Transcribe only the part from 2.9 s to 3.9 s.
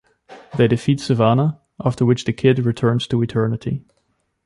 to Eternity.